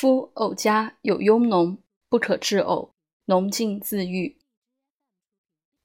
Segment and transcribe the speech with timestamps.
[0.00, 1.76] 夫呕家有庸脓，
[2.08, 2.92] 不可治呕，
[3.26, 4.40] 脓尽自愈。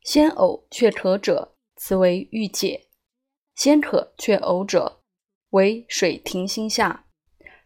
[0.03, 2.87] 先呕却可者，此为郁解；
[3.55, 5.01] 先可却呕者，
[5.49, 7.07] 为水停心下，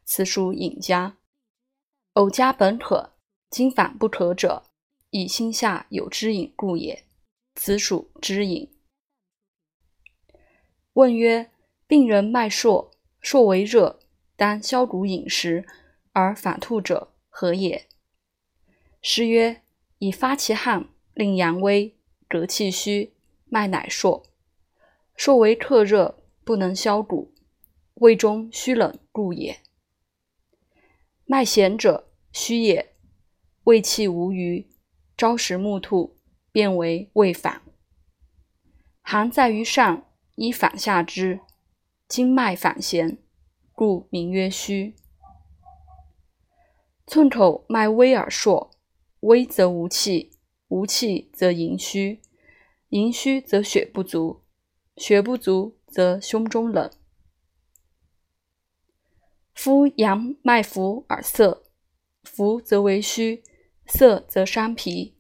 [0.04, 1.20] 此属饮家。
[2.15, 3.13] 呕家本可，
[3.52, 4.63] 今反不可者，
[5.12, 7.06] 以心下有之饮故也，
[7.54, 8.76] 此属之饮。
[10.94, 11.52] 问曰：
[11.86, 12.90] 病人脉数，
[13.22, 14.00] 数为热，
[14.36, 15.68] 当消毒饮食。
[16.12, 17.88] 而反吐者何也？
[19.02, 19.61] 诗曰
[19.99, 21.97] ：“以发其汗，令阳微，
[22.27, 23.13] 革气虚，
[23.45, 24.25] 脉乃数。
[25.15, 27.34] 数为克热，不能消谷，
[27.95, 29.59] 胃中虚冷故也。
[31.25, 32.95] 脉弦者虚也，
[33.65, 34.67] 胃气无余，
[35.15, 36.17] 朝食暮吐，
[36.51, 37.62] 变为胃反。
[39.01, 41.39] 寒在于上，以反下之，
[42.07, 43.17] 经脉反弦，
[43.73, 44.95] 故名曰虚。”
[47.09, 48.70] 寸口脉微而硕，
[49.21, 52.21] 微则无气，无气则营虚，
[52.90, 54.43] 营虚则血不足，
[54.96, 56.88] 血不足则胸中冷。
[59.55, 61.63] 夫阳脉浮而涩，
[62.21, 63.44] 浮则为虚，
[63.88, 65.18] 涩则伤脾，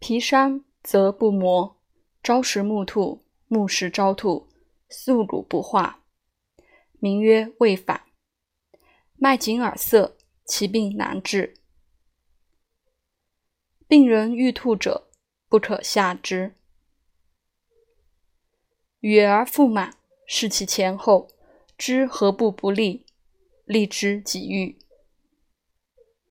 [0.00, 1.80] 脾伤则不摩，
[2.20, 4.48] 朝食暮吐，暮食朝吐，
[4.88, 6.02] 宿主不化，
[6.98, 8.06] 名曰胃反。
[9.14, 10.13] 脉紧而涩。
[10.44, 11.54] 其病难治，
[13.88, 15.08] 病人欲吐者，
[15.48, 16.54] 不可下之。
[19.00, 21.28] 哕而腹满，视其前后，
[21.78, 23.06] 知何不不利，
[23.64, 24.78] 利之己欲。